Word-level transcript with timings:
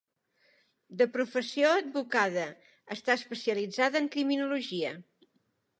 De 1.01 1.07
professió 1.17 1.67
advocada, 1.81 2.47
està 2.99 3.19
especialitzada 3.21 4.05
en 4.05 4.13
criminologia. 4.19 4.99